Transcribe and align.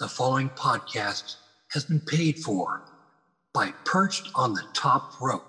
The 0.00 0.08
following 0.08 0.50
podcast 0.50 1.36
has 1.70 1.84
been 1.84 2.00
paid 2.00 2.40
for 2.40 2.82
by 3.52 3.70
Perched 3.84 4.28
on 4.34 4.52
the 4.52 4.64
Top 4.74 5.20
Rope. 5.20 5.46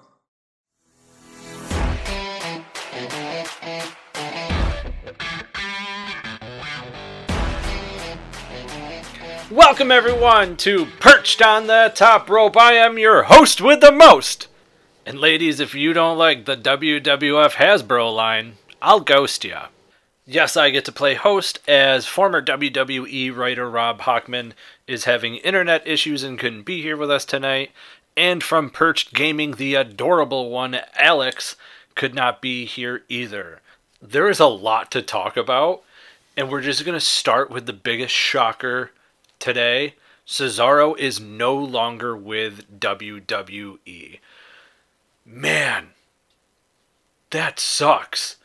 Welcome, 9.50 9.92
everyone, 9.92 10.58
to 10.58 10.86
Perched 11.00 11.42
on 11.42 11.66
the 11.66 11.92
Top 11.96 12.30
Rope. 12.30 12.56
I 12.56 12.74
am 12.74 13.00
your 13.00 13.24
host 13.24 13.62
with 13.62 13.82
the 13.82 13.92
most. 13.92 14.48
And, 15.08 15.18
ladies, 15.18 15.60
if 15.60 15.74
you 15.74 15.92
don't 15.92 16.20
like 16.20 16.46
the 16.46 16.56
WWF 16.56 17.54
Hasbro 17.54 18.16
line, 18.16 18.58
I'll 18.80 19.00
ghost 19.00 19.44
ya. 19.44 19.70
Yes, 20.28 20.58
I 20.58 20.72
get 20.72 20.86
to 20.86 20.92
play 20.92 21.14
host 21.14 21.60
as 21.68 22.08
former 22.08 22.42
WWE 22.42 23.36
writer 23.36 23.70
Rob 23.70 24.02
Hockman 24.02 24.54
is 24.88 25.04
having 25.04 25.36
internet 25.36 25.86
issues 25.88 26.24
and 26.24 26.40
couldn't 26.40 26.64
be 26.64 26.82
here 26.82 26.98
with 26.98 27.12
us 27.12 27.26
tonight. 27.26 27.72
And 28.18 28.44
from 28.44 28.72
Perched 28.72 29.14
Gaming, 29.14 29.52
the 29.52 29.76
adorable 29.76 30.50
one, 30.50 30.80
Alex, 30.96 31.56
could 31.94 32.16
not 32.16 32.42
be 32.42 32.66
here 32.66 33.04
either. 33.08 33.62
There 34.02 34.28
is 34.28 34.40
a 34.40 34.48
lot 34.48 34.90
to 34.92 35.04
talk 35.04 35.38
about, 35.38 35.84
and 36.36 36.50
we're 36.50 36.62
just 36.62 36.84
going 36.84 36.98
to 36.98 37.06
start 37.06 37.52
with 37.52 37.68
the 37.68 37.74
biggest 37.74 38.16
shocker 38.16 38.90
today. 39.38 39.94
Cesaro 40.26 40.98
is 40.98 41.20
no 41.20 41.56
longer 41.56 42.18
with 42.18 42.80
WWE. 42.80 44.20
Man, 45.24 45.90
that 47.30 47.60
sucks. 47.60 48.38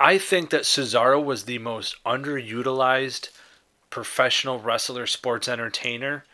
I 0.00 0.18
think 0.18 0.50
that 0.50 0.62
Cesaro 0.62 1.22
was 1.22 1.44
the 1.44 1.58
most 1.58 2.02
underutilized 2.04 3.30
professional 3.90 4.58
wrestler 4.58 5.06
sports 5.06 5.48
entertainer 5.48 6.24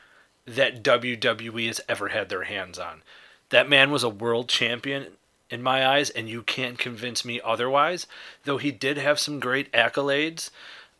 that 0.47 0.83
WWE 0.83 1.67
has 1.67 1.81
ever 1.89 2.09
had 2.09 2.29
their 2.29 2.45
hands 2.45 2.79
on. 2.79 3.03
That 3.51 3.69
man 3.69 3.91
was 3.91 4.03
a 4.03 4.09
world 4.09 4.49
champion 4.49 5.09
in 5.51 5.63
my 5.63 5.87
eyes, 5.87 6.09
and 6.11 6.29
you 6.29 6.43
can't 6.43 6.79
convince 6.79 7.25
me 7.25 7.41
otherwise. 7.45 8.07
Though 8.45 8.59
he 8.59 8.71
did 8.71 8.97
have 8.97 9.19
some 9.19 9.41
great 9.41 9.71
accolades, 9.73 10.51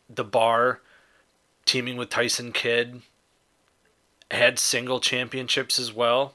the 0.09 0.25
bar, 0.25 0.81
teaming 1.65 1.97
with 1.97 2.11
Tyson 2.11 2.53
Kidd, 2.53 3.03
had 4.31 4.59
single 4.59 5.01
championships 5.01 5.79
as 5.79 5.93
well. 5.93 6.35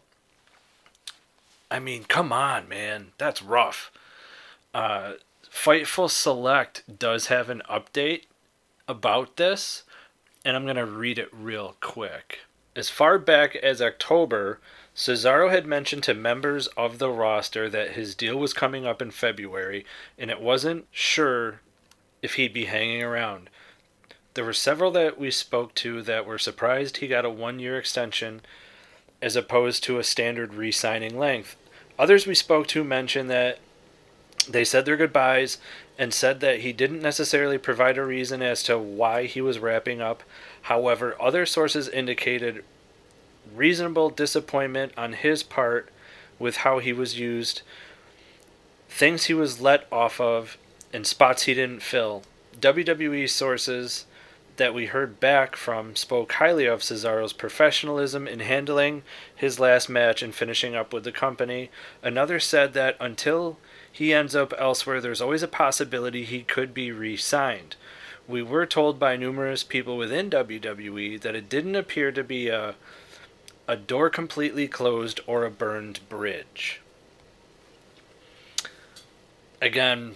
I 1.69 1.79
mean, 1.79 2.05
come 2.05 2.31
on, 2.31 2.67
man. 2.67 3.07
That's 3.17 3.41
rough. 3.41 3.91
Uh, 4.73 5.13
Fightful 5.55 6.11
Select 6.11 6.83
does 6.99 7.27
have 7.27 7.49
an 7.49 7.63
update 7.67 8.23
about 8.87 9.37
this, 9.37 9.81
and 10.43 10.55
I'm 10.55 10.65
going 10.65 10.75
to 10.75 10.85
read 10.85 11.17
it 11.17 11.29
real 11.31 11.75
quick. 11.79 12.41
As 12.75 12.89
far 12.89 13.17
back 13.17 13.55
as 13.55 13.81
October, 13.81 14.59
Cesaro 14.95 15.49
had 15.49 15.65
mentioned 15.65 16.03
to 16.03 16.13
members 16.13 16.67
of 16.77 16.99
the 16.99 17.09
roster 17.09 17.67
that 17.69 17.91
his 17.91 18.13
deal 18.13 18.35
was 18.35 18.53
coming 18.53 18.85
up 18.85 19.01
in 19.01 19.09
February, 19.09 19.85
and 20.19 20.29
it 20.29 20.41
wasn't 20.41 20.85
sure 20.91 21.61
if 22.21 22.35
he'd 22.35 22.53
be 22.53 22.65
hanging 22.65 23.01
around. 23.01 23.49
There 24.35 24.45
were 24.45 24.53
several 24.53 24.91
that 24.91 25.17
we 25.17 25.31
spoke 25.31 25.73
to 25.75 26.03
that 26.03 26.27
were 26.27 26.37
surprised 26.37 26.97
he 26.97 27.07
got 27.07 27.25
a 27.25 27.29
one 27.29 27.59
year 27.59 27.79
extension 27.79 28.41
as 29.19 29.35
opposed 29.35 29.83
to 29.85 29.97
a 29.97 30.03
standard 30.03 30.53
re 30.53 30.71
signing 30.71 31.17
length. 31.17 31.55
Others 31.97 32.27
we 32.27 32.35
spoke 32.35 32.67
to 32.67 32.83
mentioned 32.83 33.29
that 33.31 33.59
they 34.49 34.63
said 34.63 34.85
their 34.85 34.97
goodbyes 34.97 35.57
and 35.97 36.13
said 36.13 36.39
that 36.41 36.59
he 36.59 36.73
didn't 36.73 37.01
necessarily 37.01 37.57
provide 37.57 37.97
a 37.97 38.05
reason 38.05 38.41
as 38.41 38.63
to 38.63 38.77
why 38.77 39.25
he 39.25 39.41
was 39.41 39.59
wrapping 39.59 40.01
up. 40.01 40.23
However, 40.63 41.15
other 41.21 41.45
sources 41.45 41.87
indicated 41.89 42.63
reasonable 43.53 44.09
disappointment 44.09 44.91
on 44.97 45.13
his 45.13 45.43
part 45.43 45.89
with 46.39 46.57
how 46.57 46.79
he 46.79 46.91
was 46.91 47.17
used, 47.17 47.61
things 48.89 49.25
he 49.25 49.33
was 49.33 49.61
let 49.61 49.87
off 49.91 50.19
of, 50.19 50.57
and 50.91 51.07
spots 51.07 51.43
he 51.43 51.53
didn't 51.53 51.81
fill. 51.81 52.23
WWE 52.59 53.29
sources 53.29 54.05
that 54.57 54.73
we 54.73 54.85
heard 54.85 55.19
back 55.19 55.55
from 55.55 55.95
spoke 55.95 56.33
highly 56.33 56.65
of 56.65 56.81
Cesaro's 56.81 57.33
professionalism 57.33 58.27
in 58.27 58.39
handling 58.39 59.03
his 59.35 59.59
last 59.59 59.89
match 59.89 60.21
and 60.21 60.33
finishing 60.33 60.75
up 60.75 60.93
with 60.93 61.03
the 61.03 61.11
company. 61.11 61.69
Another 62.01 62.39
said 62.39 62.73
that 62.73 62.95
until 62.99 63.57
he 63.95 64.13
ends 64.13 64.35
up 64.35 64.53
elsewhere, 64.57 64.99
there's 64.99 65.21
always 65.21 65.41
a 65.41 65.47
possibility 65.47 66.25
he 66.25 66.41
could 66.41 66.73
be 66.73 66.91
re 66.91 67.15
signed. 67.15 67.77
We 68.27 68.41
were 68.41 68.65
told 68.65 68.99
by 68.99 69.15
numerous 69.15 69.63
people 69.63 69.95
within 69.95 70.29
WWE 70.29 71.21
that 71.21 71.33
it 71.33 71.47
didn't 71.47 71.77
appear 71.77 72.11
to 72.11 72.21
be 72.21 72.49
a, 72.49 72.75
a 73.69 73.77
door 73.77 74.09
completely 74.09 74.67
closed 74.67 75.21
or 75.25 75.45
a 75.45 75.49
burned 75.49 76.01
bridge. 76.09 76.81
Again, 79.61 80.15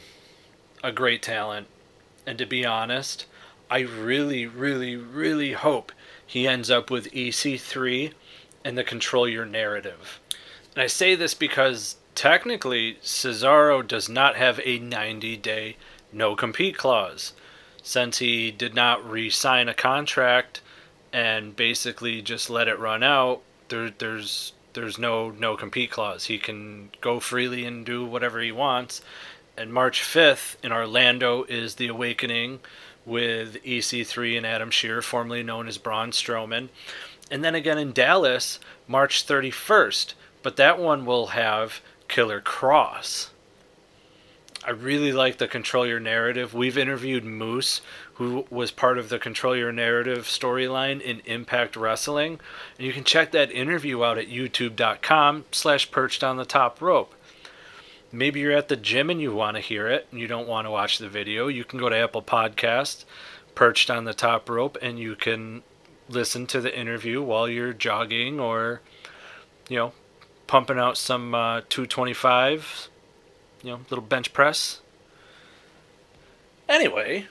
a 0.84 0.92
great 0.92 1.24
talent. 1.24 1.68
And 2.26 2.38
to 2.38 2.46
be 2.46 2.66
honest, 2.66 3.28
I 3.72 3.80
really, 3.80 4.46
really, 4.46 4.98
really 4.98 5.54
hope 5.54 5.94
he 6.28 6.50
ends 6.50 6.70
up 6.70 6.92
with 6.92 7.14
EC3 7.14 8.12
and 8.66 8.78
the 8.78 8.84
Control 8.84 9.26
Your 9.26 9.46
Narrative. 9.46 10.20
And 10.76 10.84
I 10.84 10.88
say 10.88 11.16
this 11.16 11.34
because 11.34 11.96
technically 12.20 12.96
Cesaro 13.02 13.82
does 13.82 14.10
not 14.10 14.36
have 14.36 14.60
a 14.66 14.78
90 14.78 15.38
day 15.38 15.78
no 16.12 16.36
compete 16.36 16.78
clause 16.78 17.32
since 17.82 18.18
he 18.18 18.52
did 18.52 18.76
not 18.76 19.10
re 19.10 19.30
sign 19.30 19.70
a 19.70 19.74
contract 19.74 20.60
and 21.14 21.56
basically 21.56 22.22
just 22.22 22.50
let 22.50 22.68
it 22.68 22.78
run 22.78 23.04
out. 23.04 23.40
There, 23.70 23.90
there's 23.90 24.52
there's 24.74 25.00
no 25.00 25.30
no 25.30 25.56
compete 25.56 25.92
clause. 25.92 26.26
He 26.26 26.38
can 26.38 26.90
go 27.00 27.22
freely 27.22 27.64
and 27.64 27.86
do 27.86 28.04
whatever 28.04 28.42
he 28.42 28.52
wants. 28.52 29.02
And 29.58 29.74
March 29.74 30.02
5th 30.02 30.58
in 30.62 30.74
Orlando 30.74 31.46
is 31.46 31.76
the 31.76 31.88
Awakening 31.88 32.60
with 33.06 33.64
EC3 33.64 34.36
and 34.36 34.46
Adam 34.46 34.72
Scherr, 34.72 35.02
formerly 35.02 35.42
known 35.42 35.70
as 35.70 35.78
Braun 35.78 36.12
Strowman. 36.12 36.68
And 37.32 37.46
then 37.46 37.56
again 37.56 37.78
in 37.78 37.94
Dallas, 37.94 38.60
March 38.90 39.26
31st. 39.26 40.16
But 40.44 40.58
that 40.58 40.80
one 40.80 41.06
will 41.06 41.28
have 41.28 41.80
Killer 42.10 42.42
Kross. 42.42 43.30
I 44.66 44.72
really 44.72 45.14
like 45.14 45.38
the 45.38 45.48
Control 45.48 45.88
Your 45.88 46.02
Narrative. 46.02 46.54
We've 46.54 46.78
interviewed 46.78 47.24
Moose, 47.24 47.82
who 48.16 48.46
was 48.50 48.72
part 48.72 48.98
of 48.98 49.08
the 49.08 49.18
Control 49.18 49.56
Your 49.56 49.72
Narrative 49.72 50.26
storyline 50.26 51.00
in 51.00 51.22
Impact 51.22 51.78
Wrestling. 51.78 52.42
And 52.78 52.86
you 52.86 52.92
can 52.92 53.06
check 53.06 53.32
that 53.32 53.52
interview 53.52 54.04
out 54.04 54.18
at 54.18 54.28
youtube.com 54.28 55.46
slash 55.54 55.90
perched 55.92 56.24
on 56.24 56.36
the 56.36 56.46
top 56.46 56.82
rope. 56.82 57.16
Maybe 58.12 58.42
you're 58.42 58.52
at 58.52 58.68
the 58.68 58.76
gym 58.76 59.10
and 59.10 59.22
you 59.22 59.34
want 59.34 59.56
to 59.56 59.62
hear 59.62 59.88
it 59.88 60.08
and 60.12 60.20
you 60.20 60.28
don't 60.28 60.48
want 60.48 60.66
to 60.66 60.72
watch 60.72 60.98
the 60.98 61.08
video. 61.08 61.48
You 61.48 61.64
can 61.64 61.80
go 61.80 61.88
to 61.88 61.96
Apple 61.96 62.24
Podcast, 62.24 63.06
perched 63.56 63.90
on 63.90 64.04
the 64.04 64.14
top 64.14 64.50
rope, 64.50 64.78
and 64.82 65.00
you 65.00 65.16
can 65.16 65.64
listen 66.10 66.48
to 66.48 66.60
the 66.60 66.78
interview 66.78 67.22
while 67.22 67.48
you're 67.48 67.74
jogging 67.74 68.40
or, 68.40 68.82
you 69.70 69.78
know, 69.78 69.94
pumping 70.50 70.80
out 70.80 70.98
some 70.98 71.36
uh, 71.36 71.62
225, 71.70 72.90
you 73.62 73.70
know, 73.70 73.80
little 73.92 74.04
bench 74.04 74.34
press. 74.34 74.82
Anyway, 76.68 77.28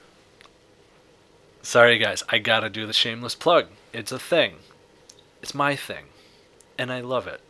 sorry 1.61 1.99
guys, 1.99 2.23
I 2.29 2.39
gotta 2.39 2.71
do 2.71 2.87
the 2.87 2.93
shameless 2.93 3.35
plug. 3.35 3.67
It's 3.93 4.13
a 4.13 4.21
thing. 4.21 4.59
It's 5.43 5.53
my 5.53 5.75
thing. 5.75 6.05
And 6.79 6.93
I 6.93 7.01
love 7.01 7.27
it. 7.27 7.41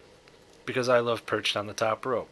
Because 0.65 0.89
I 0.89 1.01
love 1.01 1.27
perched 1.27 1.55
on 1.55 1.67
the 1.67 1.75
top 1.75 2.07
rope. 2.07 2.31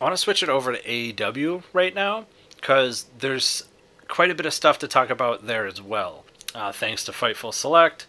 I 0.00 0.04
want 0.04 0.14
to 0.14 0.22
switch 0.22 0.42
it 0.42 0.48
over 0.48 0.72
to 0.72 0.82
AEW 0.82 1.64
right 1.74 1.94
now 1.94 2.24
because 2.56 3.04
there's 3.18 3.64
quite 4.08 4.30
a 4.30 4.34
bit 4.34 4.46
of 4.46 4.54
stuff 4.54 4.78
to 4.78 4.88
talk 4.88 5.10
about 5.10 5.46
there 5.46 5.66
as 5.66 5.82
well. 5.82 6.24
Uh, 6.54 6.72
thanks 6.72 7.04
to 7.04 7.12
Fightful 7.12 7.52
Select, 7.52 8.06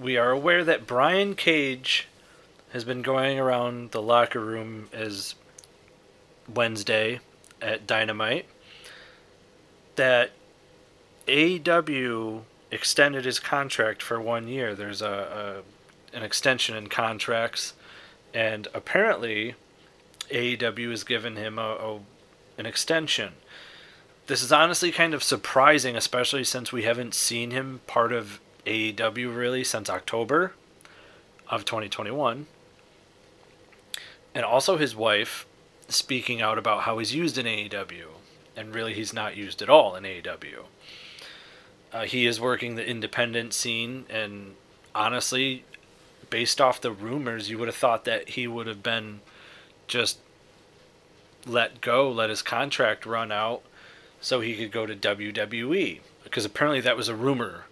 we 0.00 0.16
are 0.16 0.32
aware 0.32 0.64
that 0.64 0.84
Brian 0.84 1.36
Cage 1.36 2.08
has 2.72 2.84
been 2.84 3.02
going 3.02 3.38
around 3.38 3.90
the 3.90 4.02
locker 4.02 4.40
room 4.40 4.88
as 4.92 5.34
Wednesday 6.52 7.20
at 7.60 7.86
Dynamite 7.86 8.46
that 9.96 10.30
AEW 11.28 12.42
extended 12.70 13.24
his 13.24 13.38
contract 13.38 14.02
for 14.02 14.20
one 14.20 14.48
year. 14.48 14.74
There's 14.74 15.02
a, 15.02 15.62
a 16.14 16.16
an 16.16 16.22
extension 16.22 16.76
in 16.76 16.88
contracts, 16.88 17.74
and 18.34 18.68
apparently 18.74 19.54
AEW 20.30 20.90
has 20.90 21.04
given 21.04 21.36
him 21.36 21.58
a, 21.58 21.62
a 21.62 22.00
an 22.58 22.66
extension. 22.66 23.34
This 24.26 24.42
is 24.42 24.52
honestly 24.52 24.92
kind 24.92 25.14
of 25.14 25.22
surprising, 25.22 25.96
especially 25.96 26.44
since 26.44 26.72
we 26.72 26.84
haven't 26.84 27.14
seen 27.14 27.50
him 27.50 27.80
part 27.86 28.12
of 28.12 28.40
AEW 28.66 29.34
really 29.34 29.64
since 29.64 29.90
October 29.90 30.52
of 31.48 31.64
2021. 31.64 32.46
And 34.34 34.44
also 34.44 34.76
his 34.76 34.96
wife 34.96 35.46
speaking 35.88 36.40
out 36.40 36.58
about 36.58 36.82
how 36.82 36.98
he's 36.98 37.14
used 37.14 37.36
in 37.38 37.46
AEW, 37.46 38.06
and 38.56 38.74
really 38.74 38.94
he's 38.94 39.12
not 39.12 39.36
used 39.36 39.62
at 39.62 39.68
all 39.68 39.94
in 39.94 40.04
AEW. 40.04 40.64
Uh, 41.92 42.04
he 42.04 42.26
is 42.26 42.40
working 42.40 42.74
the 42.74 42.88
independent 42.88 43.52
scene, 43.52 44.06
and 44.08 44.54
honestly, 44.94 45.64
based 46.30 46.60
off 46.60 46.80
the 46.80 46.92
rumors, 46.92 47.50
you 47.50 47.58
would 47.58 47.68
have 47.68 47.76
thought 47.76 48.04
that 48.06 48.30
he 48.30 48.46
would 48.46 48.66
have 48.66 48.82
been 48.82 49.20
just 49.86 50.18
let 51.46 51.80
go, 51.80 52.10
let 52.10 52.30
his 52.30 52.40
contract 52.40 53.04
run 53.04 53.30
out, 53.30 53.62
so 54.20 54.40
he 54.40 54.56
could 54.56 54.72
go 54.72 54.86
to 54.86 54.94
WWE. 54.94 56.00
Because 56.24 56.44
apparently 56.44 56.80
that 56.80 56.96
was 56.96 57.08
a 57.08 57.14
rumor 57.14 57.64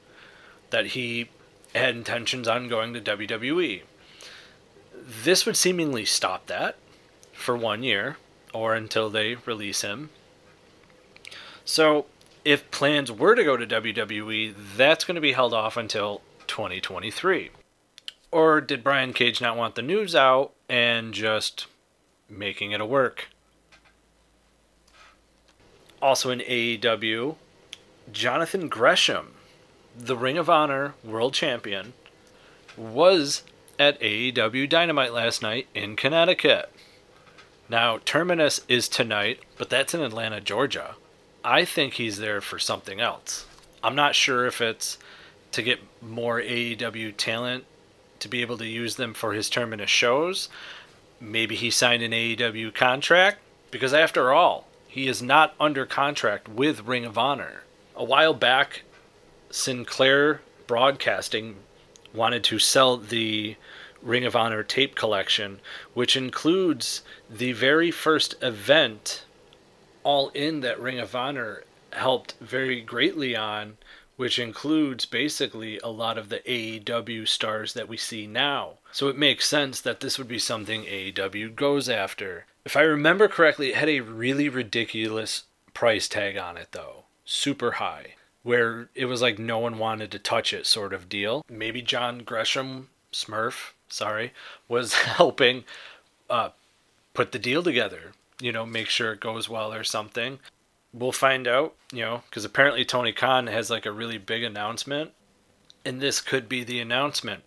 that 0.70 0.88
he 0.88 1.30
had 1.74 1.96
intentions 1.96 2.48
on 2.48 2.68
going 2.68 2.92
to 2.92 3.00
WWE. 3.00 3.82
This 5.10 5.44
would 5.44 5.56
seemingly 5.56 6.04
stop 6.04 6.46
that 6.46 6.76
for 7.32 7.56
one 7.56 7.82
year 7.82 8.16
or 8.54 8.74
until 8.74 9.10
they 9.10 9.34
release 9.34 9.80
him. 9.80 10.10
So, 11.64 12.06
if 12.44 12.70
plans 12.70 13.10
were 13.10 13.34
to 13.34 13.42
go 13.42 13.56
to 13.56 13.66
WWE, 13.66 14.54
that's 14.76 15.04
going 15.04 15.16
to 15.16 15.20
be 15.20 15.32
held 15.32 15.52
off 15.52 15.76
until 15.76 16.22
2023. 16.46 17.50
Or 18.30 18.60
did 18.60 18.84
Brian 18.84 19.12
Cage 19.12 19.40
not 19.40 19.56
want 19.56 19.74
the 19.74 19.82
news 19.82 20.14
out 20.14 20.52
and 20.68 21.12
just 21.12 21.66
making 22.28 22.70
it 22.70 22.80
a 22.80 22.86
work? 22.86 23.30
Also 26.00 26.30
in 26.30 26.38
AEW, 26.38 27.34
Jonathan 28.12 28.68
Gresham, 28.68 29.34
the 29.98 30.16
Ring 30.16 30.38
of 30.38 30.48
Honor 30.48 30.94
World 31.02 31.34
Champion, 31.34 31.94
was 32.76 33.42
at 33.80 33.98
AEW 34.00 34.68
Dynamite 34.68 35.14
last 35.14 35.40
night 35.40 35.66
in 35.74 35.96
Connecticut. 35.96 36.70
Now, 37.66 37.98
Terminus 38.04 38.60
is 38.68 38.90
tonight, 38.90 39.40
but 39.56 39.70
that's 39.70 39.94
in 39.94 40.02
Atlanta, 40.02 40.38
Georgia. 40.38 40.96
I 41.42 41.64
think 41.64 41.94
he's 41.94 42.18
there 42.18 42.42
for 42.42 42.58
something 42.58 43.00
else. 43.00 43.46
I'm 43.82 43.94
not 43.94 44.14
sure 44.14 44.46
if 44.46 44.60
it's 44.60 44.98
to 45.52 45.62
get 45.62 45.80
more 46.02 46.42
AEW 46.42 47.16
talent 47.16 47.64
to 48.18 48.28
be 48.28 48.42
able 48.42 48.58
to 48.58 48.66
use 48.66 48.96
them 48.96 49.14
for 49.14 49.32
his 49.32 49.48
Terminus 49.48 49.88
shows. 49.88 50.50
Maybe 51.18 51.56
he 51.56 51.70
signed 51.70 52.02
an 52.02 52.12
AEW 52.12 52.74
contract 52.74 53.38
because, 53.70 53.94
after 53.94 54.30
all, 54.30 54.68
he 54.88 55.08
is 55.08 55.22
not 55.22 55.54
under 55.58 55.86
contract 55.86 56.50
with 56.50 56.86
Ring 56.86 57.06
of 57.06 57.16
Honor. 57.16 57.62
A 57.96 58.04
while 58.04 58.34
back, 58.34 58.82
Sinclair 59.50 60.42
Broadcasting 60.66 61.56
wanted 62.14 62.44
to 62.44 62.58
sell 62.58 62.96
the 62.96 63.56
Ring 64.02 64.24
of 64.24 64.34
Honor 64.34 64.62
tape 64.62 64.94
collection, 64.94 65.60
which 65.94 66.16
includes 66.16 67.02
the 67.28 67.52
very 67.52 67.90
first 67.90 68.34
event 68.42 69.24
all 70.02 70.30
in 70.30 70.60
that 70.60 70.80
Ring 70.80 70.98
of 70.98 71.14
Honor 71.14 71.64
helped 71.92 72.34
very 72.40 72.80
greatly 72.80 73.36
on, 73.36 73.76
which 74.16 74.38
includes 74.38 75.06
basically 75.06 75.78
a 75.78 75.88
lot 75.88 76.18
of 76.18 76.28
the 76.28 76.40
AEW 76.40 77.26
stars 77.26 77.74
that 77.74 77.88
we 77.88 77.96
see 77.96 78.26
now. 78.26 78.74
So 78.92 79.08
it 79.08 79.18
makes 79.18 79.46
sense 79.46 79.80
that 79.80 80.00
this 80.00 80.18
would 80.18 80.28
be 80.28 80.38
something 80.38 80.84
AEW 80.84 81.54
goes 81.54 81.88
after. 81.88 82.46
If 82.64 82.76
I 82.76 82.82
remember 82.82 83.28
correctly, 83.28 83.70
it 83.70 83.76
had 83.76 83.88
a 83.88 84.00
really 84.00 84.48
ridiculous 84.48 85.44
price 85.74 86.08
tag 86.08 86.36
on 86.36 86.56
it, 86.56 86.68
though. 86.72 87.04
Super 87.24 87.72
high. 87.72 88.14
Where 88.42 88.88
it 88.94 89.04
was 89.04 89.20
like 89.20 89.38
no 89.38 89.58
one 89.58 89.78
wanted 89.78 90.10
to 90.12 90.18
touch 90.18 90.52
it, 90.52 90.66
sort 90.66 90.92
of 90.92 91.08
deal. 91.08 91.42
Maybe 91.48 91.82
John 91.82 92.20
Gresham, 92.20 92.88
Smurf, 93.12 93.72
sorry, 93.88 94.32
was 94.68 94.94
helping 94.94 95.64
uh, 96.28 96.50
put 97.12 97.32
the 97.32 97.38
deal 97.38 97.62
together. 97.62 98.12
You 98.40 98.52
know, 98.52 98.64
make 98.64 98.88
sure 98.88 99.12
it 99.12 99.20
goes 99.20 99.48
well 99.48 99.72
or 99.72 99.84
something. 99.84 100.38
We'll 100.92 101.12
find 101.12 101.46
out, 101.46 101.74
you 101.92 102.00
know, 102.00 102.22
because 102.28 102.44
apparently 102.44 102.84
Tony 102.84 103.12
Khan 103.12 103.46
has 103.46 103.70
like 103.70 103.86
a 103.86 103.92
really 103.92 104.18
big 104.18 104.42
announcement. 104.42 105.12
And 105.84 106.00
this 106.00 106.20
could 106.20 106.48
be 106.48 106.64
the 106.64 106.80
announcement. 106.80 107.42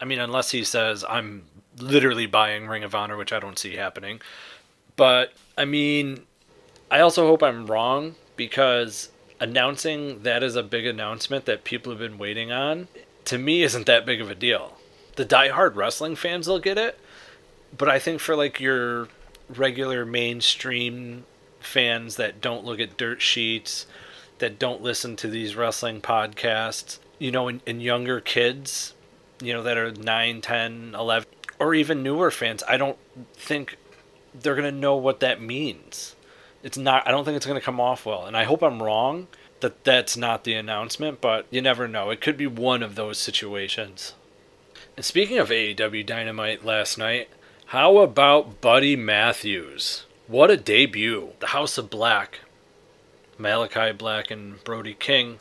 I 0.00 0.04
mean, 0.04 0.18
unless 0.18 0.50
he 0.50 0.64
says, 0.64 1.04
I'm 1.08 1.44
literally 1.78 2.26
buying 2.26 2.66
Ring 2.66 2.82
of 2.84 2.94
Honor, 2.94 3.16
which 3.16 3.32
I 3.32 3.40
don't 3.40 3.58
see 3.58 3.76
happening. 3.76 4.20
But 4.96 5.32
I 5.56 5.64
mean, 5.64 6.26
I 6.90 7.00
also 7.00 7.26
hope 7.26 7.42
I'm 7.42 7.66
wrong 7.66 8.16
because 8.36 9.10
announcing 9.42 10.22
that 10.22 10.40
is 10.40 10.54
a 10.54 10.62
big 10.62 10.86
announcement 10.86 11.46
that 11.46 11.64
people 11.64 11.90
have 11.90 11.98
been 11.98 12.16
waiting 12.16 12.52
on 12.52 12.86
to 13.24 13.36
me 13.36 13.64
isn't 13.64 13.86
that 13.86 14.06
big 14.06 14.20
of 14.20 14.30
a 14.30 14.36
deal. 14.36 14.78
The 15.16 15.24
die-hard 15.24 15.74
wrestling 15.74 16.14
fans 16.14 16.46
will 16.46 16.60
get 16.60 16.78
it, 16.78 16.96
but 17.76 17.88
I 17.88 17.98
think 17.98 18.20
for 18.20 18.36
like 18.36 18.60
your 18.60 19.08
regular 19.48 20.06
mainstream 20.06 21.24
fans 21.58 22.14
that 22.16 22.40
don't 22.40 22.64
look 22.64 22.78
at 22.78 22.96
dirt 22.96 23.20
sheets, 23.20 23.86
that 24.38 24.60
don't 24.60 24.80
listen 24.80 25.16
to 25.16 25.28
these 25.28 25.56
wrestling 25.56 26.00
podcasts, 26.00 27.00
you 27.18 27.32
know, 27.32 27.48
and 27.48 27.82
younger 27.82 28.20
kids, 28.20 28.94
you 29.40 29.52
know, 29.52 29.62
that 29.64 29.76
are 29.76 29.90
9, 29.90 30.40
10, 30.40 30.94
11, 30.96 31.28
or 31.58 31.74
even 31.74 32.04
newer 32.04 32.30
fans, 32.30 32.62
I 32.68 32.76
don't 32.76 32.98
think 33.34 33.76
they're 34.32 34.54
going 34.54 34.72
to 34.72 34.80
know 34.80 34.94
what 34.94 35.18
that 35.18 35.42
means. 35.42 36.14
It's 36.62 36.78
not, 36.78 37.06
I 37.06 37.10
don't 37.10 37.24
think 37.24 37.36
it's 37.36 37.46
going 37.46 37.58
to 37.58 37.64
come 37.64 37.80
off 37.80 38.06
well. 38.06 38.26
And 38.26 38.36
I 38.36 38.44
hope 38.44 38.62
I'm 38.62 38.82
wrong 38.82 39.26
that 39.60 39.84
that's 39.84 40.16
not 40.16 40.44
the 40.44 40.54
announcement, 40.54 41.20
but 41.20 41.46
you 41.50 41.62
never 41.62 41.88
know. 41.88 42.10
It 42.10 42.20
could 42.20 42.36
be 42.36 42.46
one 42.46 42.82
of 42.82 42.94
those 42.94 43.18
situations. 43.18 44.14
And 44.96 45.04
speaking 45.04 45.38
of 45.38 45.48
AEW 45.48 46.04
Dynamite 46.04 46.64
last 46.64 46.98
night, 46.98 47.28
how 47.66 47.98
about 47.98 48.60
Buddy 48.60 48.96
Matthews? 48.96 50.04
What 50.26 50.50
a 50.50 50.56
debut. 50.56 51.30
The 51.40 51.48
House 51.48 51.78
of 51.78 51.90
Black, 51.90 52.40
Malachi 53.38 53.92
Black 53.92 54.30
and 54.30 54.62
Brody 54.64 54.94
King, 54.94 55.38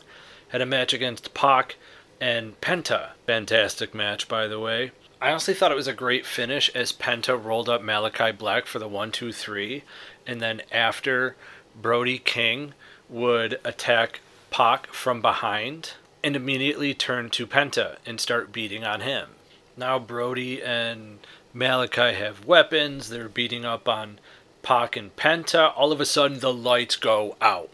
had 0.50 0.62
a 0.62 0.66
match 0.66 0.94
against 0.94 1.34
Pac 1.34 1.76
and 2.20 2.60
Penta. 2.62 3.12
Fantastic 3.26 3.94
match, 3.94 4.28
by 4.28 4.48
the 4.48 4.60
way. 4.60 4.92
I 5.22 5.30
honestly 5.30 5.54
thought 5.54 5.72
it 5.72 5.76
was 5.76 5.88
a 5.88 5.94
great 5.94 6.26
finish 6.26 6.70
as 6.74 6.92
Penta 6.92 7.42
rolled 7.42 7.70
up 7.70 7.84
Malachi 7.84 8.32
Black 8.32 8.66
for 8.66 8.80
the 8.80 8.88
one, 8.88 9.12
two, 9.12 9.32
three, 9.32 9.84
and 10.26 10.42
then 10.42 10.64
after 10.72 11.36
Brody 11.80 12.18
King 12.18 12.74
would 13.08 13.60
attack 13.64 14.22
Pac 14.50 14.92
from 14.92 15.22
behind 15.22 15.94
and 16.24 16.36
immediately 16.36 16.96
turn 16.96 17.30
to 17.30 17.46
Penta 17.46 17.98
and 18.04 18.20
start 18.20 18.52
beating 18.52 18.84
on 18.84 19.02
him. 19.02 19.30
Now 19.78 20.00
Brody 20.00 20.60
and 20.60 21.20
Malachi 21.54 22.16
have 22.16 22.46
weapons, 22.48 23.10
they're 23.10 23.30
beating 23.30 23.64
up 23.64 23.88
on 23.88 24.18
Pac 24.64 24.98
and 24.98 25.16
Penta. 25.16 25.72
All 25.76 25.92
of 25.92 26.02
a 26.02 26.06
sudden, 26.06 26.40
the 26.40 26.54
lights 26.54 26.96
go 26.96 27.38
out. 27.40 27.70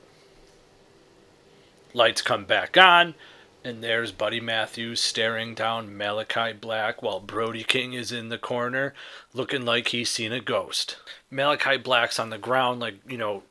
Lights 1.94 2.22
come 2.22 2.44
back 2.44 2.78
on. 2.78 3.16
And 3.64 3.84
there's 3.84 4.12
Buddy 4.12 4.40
Matthews 4.40 5.02
staring 5.02 5.54
down 5.54 5.98
Malachi 5.98 6.54
Black 6.54 7.02
while 7.02 7.20
Brody 7.20 7.64
King 7.64 7.94
is 7.94 8.12
in 8.12 8.30
the 8.30 8.38
corner 8.38 8.94
looking 9.34 9.66
like 9.66 9.90
he's 9.90 10.10
seen 10.10 10.32
a 10.32 10.40
ghost. 10.40 10.98
Malachi 11.30 11.78
Black's 11.78 12.20
on 12.20 12.30
the 12.30 12.38
ground, 12.38 12.80
like, 12.80 12.96
you 13.08 13.18
know, 13.18 13.44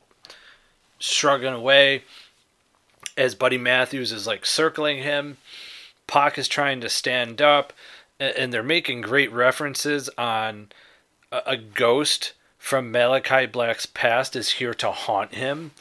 shrugging 0.98 1.52
away 1.52 2.04
as 3.16 3.34
Buddy 3.34 3.58
Matthews 3.58 4.12
is 4.12 4.26
like 4.26 4.46
circling 4.46 5.02
him. 5.02 5.36
Pac 6.06 6.38
is 6.38 6.48
trying 6.48 6.80
to 6.80 6.88
stand 6.88 7.42
up, 7.42 7.72
and 8.20 8.52
they're 8.52 8.62
making 8.62 9.00
great 9.00 9.32
references 9.32 10.08
on 10.16 10.68
a 11.32 11.56
ghost 11.56 12.32
from 12.58 12.90
Malachi 12.90 13.46
Black's 13.46 13.86
past 13.86 14.36
is 14.36 14.52
here 14.52 14.74
to 14.74 14.90
haunt 14.90 15.34
him. 15.34 15.72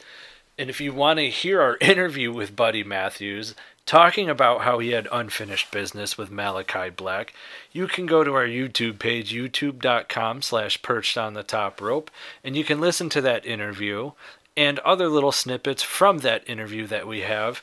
And 0.58 0.70
if 0.70 0.80
you 0.80 0.92
want 0.92 1.18
to 1.18 1.30
hear 1.30 1.60
our 1.60 1.76
interview 1.80 2.32
with 2.32 2.56
Buddy 2.56 2.82
Matthews, 2.82 3.54
talking 3.86 4.28
about 4.28 4.62
how 4.62 4.80
he 4.80 4.90
had 4.90 5.08
unfinished 5.12 5.70
business 5.70 6.18
with 6.18 6.30
Malachi 6.30 6.90
Black, 6.90 7.32
you 7.72 7.86
can 7.86 8.04
go 8.04 8.24
to 8.24 8.34
our 8.34 8.46
YouTube 8.46 8.98
page, 8.98 9.32
youtube.com 9.32 10.42
slash 10.42 10.82
perched 10.82 11.16
on 11.16 11.34
the 11.34 11.44
top 11.44 11.80
rope, 11.80 12.10
and 12.42 12.56
you 12.56 12.64
can 12.64 12.80
listen 12.80 13.08
to 13.10 13.20
that 13.20 13.46
interview 13.46 14.10
and 14.56 14.78
other 14.80 15.08
little 15.08 15.32
snippets 15.32 15.82
from 15.82 16.18
that 16.18 16.48
interview 16.48 16.86
that 16.86 17.06
we 17.06 17.20
have, 17.20 17.62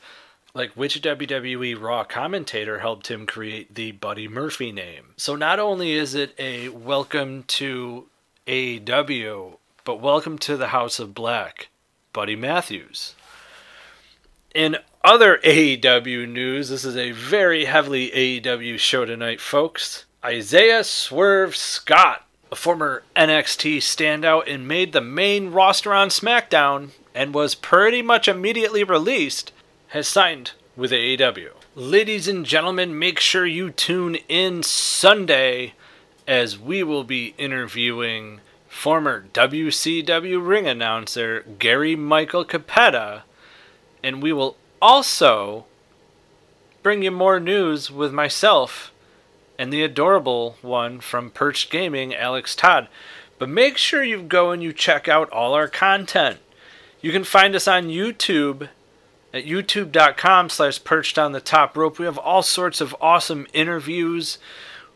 like 0.54 0.70
which 0.72 1.02
WWE 1.02 1.80
Raw 1.80 2.04
commentator 2.04 2.78
helped 2.78 3.08
him 3.08 3.26
create 3.26 3.74
the 3.74 3.92
Buddy 3.92 4.28
Murphy 4.28 4.72
name. 4.72 5.08
So 5.16 5.36
not 5.36 5.58
only 5.58 5.92
is 5.92 6.14
it 6.14 6.34
a 6.38 6.68
welcome 6.70 7.42
to 7.48 8.06
AEW, 8.46 9.58
but 9.84 10.00
welcome 10.00 10.38
to 10.38 10.56
the 10.56 10.68
House 10.68 10.98
of 10.98 11.14
Black, 11.14 11.68
Buddy 12.12 12.36
Matthews. 12.36 13.14
In 14.54 14.78
other 15.04 15.38
AEW 15.44 16.26
news, 16.26 16.70
this 16.70 16.82
is 16.82 16.96
a 16.96 17.10
very 17.12 17.66
heavily 17.66 18.10
AEW 18.10 18.78
show 18.78 19.04
tonight, 19.04 19.38
folks. 19.38 20.06
Isaiah 20.24 20.82
Swerve 20.82 21.54
Scott, 21.54 22.26
a 22.50 22.56
former 22.56 23.02
NXT 23.14 23.76
standout 23.78 24.50
and 24.52 24.66
made 24.66 24.92
the 24.94 25.02
main 25.02 25.50
roster 25.50 25.92
on 25.92 26.08
SmackDown 26.08 26.90
and 27.14 27.34
was 27.34 27.54
pretty 27.54 28.00
much 28.00 28.26
immediately 28.26 28.82
released, 28.82 29.52
has 29.88 30.08
signed 30.08 30.52
with 30.74 30.90
AEW. 30.90 31.50
Ladies 31.74 32.26
and 32.26 32.46
gentlemen, 32.46 32.98
make 32.98 33.20
sure 33.20 33.44
you 33.44 33.70
tune 33.70 34.16
in 34.28 34.62
Sunday 34.62 35.74
as 36.26 36.58
we 36.58 36.82
will 36.82 37.04
be 37.04 37.34
interviewing 37.36 38.40
former 38.68 39.26
WCW 39.34 40.44
ring 40.44 40.66
announcer 40.66 41.44
Gary 41.58 41.94
Michael 41.94 42.46
Cappetta, 42.46 43.22
and 44.02 44.22
we 44.22 44.32
will 44.32 44.56
also 44.84 45.64
bring 46.82 47.02
you 47.02 47.10
more 47.10 47.40
news 47.40 47.90
with 47.90 48.12
myself 48.12 48.92
and 49.58 49.72
the 49.72 49.82
adorable 49.82 50.58
one 50.60 51.00
from 51.00 51.30
Perched 51.30 51.70
Gaming, 51.70 52.14
Alex 52.14 52.54
Todd. 52.54 52.88
But 53.38 53.48
make 53.48 53.78
sure 53.78 54.04
you 54.04 54.20
go 54.20 54.50
and 54.50 54.62
you 54.62 54.74
check 54.74 55.08
out 55.08 55.30
all 55.30 55.54
our 55.54 55.68
content. 55.68 56.38
You 57.00 57.12
can 57.12 57.24
find 57.24 57.54
us 57.54 57.66
on 57.66 57.84
YouTube 57.84 58.68
at 59.32 59.46
youtube.com 59.46 60.50
slash 60.50 60.84
perched 60.84 61.18
on 61.18 61.32
the 61.32 61.40
top 61.40 61.78
rope. 61.78 61.98
We 61.98 62.04
have 62.04 62.18
all 62.18 62.42
sorts 62.42 62.82
of 62.82 62.94
awesome 63.00 63.46
interviews 63.54 64.36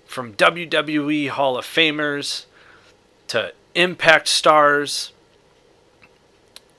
from 0.04 0.34
WWE 0.34 1.30
Hall 1.30 1.56
of 1.56 1.64
Famers 1.64 2.44
to 3.28 3.54
Impact 3.74 4.28
stars, 4.28 5.12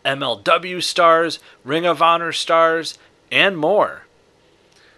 MLW 0.05 0.81
stars, 0.81 1.39
Ring 1.63 1.85
of 1.85 2.01
Honor 2.01 2.31
stars, 2.31 2.97
and 3.31 3.57
more. 3.57 4.03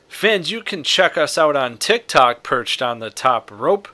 Fans, 0.08 0.51
you 0.51 0.62
can 0.62 0.84
check 0.84 1.17
us 1.17 1.38
out 1.38 1.55
on 1.55 1.77
TikTok, 1.77 2.43
perched 2.43 2.81
on 2.81 3.00
the 3.00 3.10
top 3.10 3.50
rope, 3.50 3.88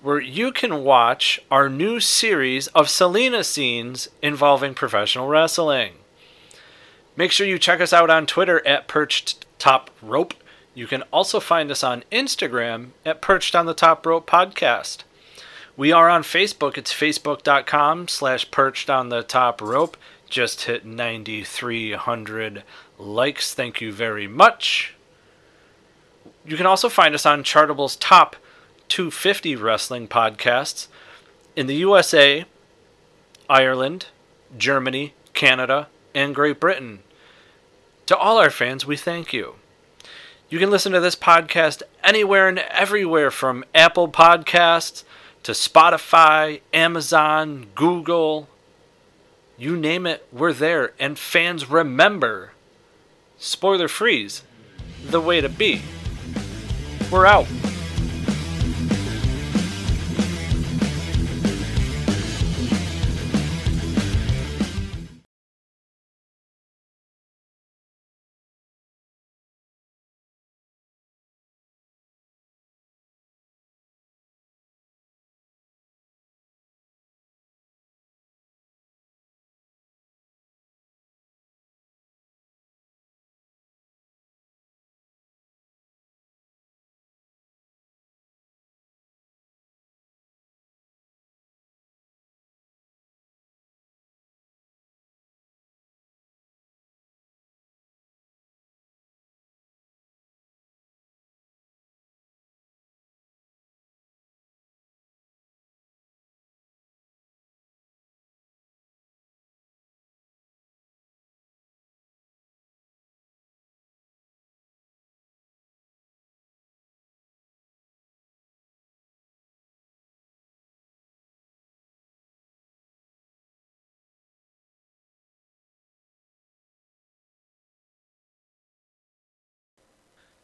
where 0.00 0.20
you 0.20 0.52
can 0.52 0.84
watch 0.84 1.40
our 1.50 1.68
new 1.68 1.98
series 1.98 2.68
of 2.68 2.88
Selena 2.88 3.42
scenes 3.42 4.08
involving 4.22 4.74
professional 4.74 5.26
wrestling. 5.26 5.94
Make 7.16 7.32
sure 7.32 7.48
you 7.48 7.58
check 7.58 7.80
us 7.80 7.92
out 7.92 8.10
on 8.10 8.26
Twitter 8.26 8.64
at 8.64 8.86
perched 8.86 9.44
top 9.58 9.90
rope. 10.00 10.34
You 10.72 10.86
can 10.86 11.02
also 11.12 11.40
find 11.40 11.68
us 11.72 11.82
on 11.82 12.04
Instagram 12.12 12.90
at 13.04 13.20
perched 13.20 13.56
on 13.56 13.66
the 13.66 13.74
top 13.74 14.06
rope 14.06 14.30
podcast. 14.30 14.98
We 15.78 15.92
are 15.92 16.08
on 16.08 16.24
Facebook. 16.24 16.76
It's 16.76 16.92
facebook.com 16.92 18.08
slash 18.08 18.50
perched 18.50 18.90
on 18.90 19.10
the 19.10 19.22
top 19.22 19.62
rope. 19.62 19.96
Just 20.28 20.62
hit 20.62 20.84
9,300 20.84 22.64
likes. 22.98 23.54
Thank 23.54 23.80
you 23.80 23.92
very 23.92 24.26
much. 24.26 24.96
You 26.44 26.56
can 26.56 26.66
also 26.66 26.88
find 26.88 27.14
us 27.14 27.24
on 27.24 27.44
Chartable's 27.44 27.94
top 27.94 28.34
250 28.88 29.54
wrestling 29.54 30.08
podcasts 30.08 30.88
in 31.54 31.68
the 31.68 31.76
USA, 31.76 32.44
Ireland, 33.48 34.06
Germany, 34.58 35.14
Canada, 35.32 35.86
and 36.12 36.34
Great 36.34 36.58
Britain. 36.58 37.04
To 38.06 38.16
all 38.16 38.38
our 38.38 38.50
fans, 38.50 38.84
we 38.84 38.96
thank 38.96 39.32
you. 39.32 39.54
You 40.50 40.58
can 40.58 40.72
listen 40.72 40.90
to 40.90 40.98
this 40.98 41.14
podcast 41.14 41.82
anywhere 42.02 42.48
and 42.48 42.58
everywhere 42.58 43.30
from 43.30 43.64
Apple 43.76 44.08
Podcasts 44.08 45.04
to 45.42 45.52
Spotify, 45.52 46.60
Amazon, 46.72 47.66
Google. 47.74 48.48
You 49.56 49.76
name 49.76 50.06
it, 50.06 50.26
we're 50.32 50.52
there. 50.52 50.92
And 50.98 51.18
fans, 51.18 51.68
remember 51.68 52.52
spoiler 53.38 53.88
freeze, 53.88 54.42
the 55.04 55.20
way 55.20 55.40
to 55.40 55.48
be. 55.48 55.82
We're 57.10 57.26
out. 57.26 57.46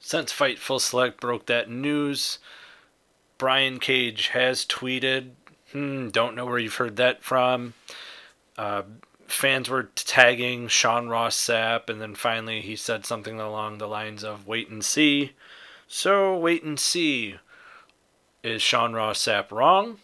Since 0.06 0.34
Fightful 0.34 0.82
Select 0.82 1.18
broke 1.18 1.46
that 1.46 1.70
news, 1.70 2.38
Brian 3.38 3.80
Cage 3.80 4.28
has 4.28 4.66
tweeted. 4.66 5.30
Hmm, 5.72 6.10
don't 6.10 6.36
know 6.36 6.44
where 6.44 6.58
you've 6.58 6.74
heard 6.74 6.96
that 6.96 7.24
from. 7.24 7.72
Uh, 8.58 8.82
fans 9.26 9.70
were 9.70 9.84
tagging 9.94 10.68
Sean 10.68 11.08
Ross 11.08 11.38
Sapp, 11.38 11.88
and 11.88 12.02
then 12.02 12.14
finally 12.14 12.60
he 12.60 12.76
said 12.76 13.06
something 13.06 13.40
along 13.40 13.78
the 13.78 13.88
lines 13.88 14.22
of 14.22 14.46
"wait 14.46 14.68
and 14.68 14.84
see." 14.84 15.32
So 15.88 16.36
wait 16.36 16.62
and 16.64 16.78
see. 16.78 17.36
Is 18.42 18.60
Sean 18.60 18.92
Ross 18.92 19.24
Sapp 19.24 19.50
wrong? 19.50 20.00